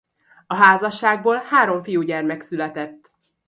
[0.47, 3.11] A házasságból három fiúgyermek született.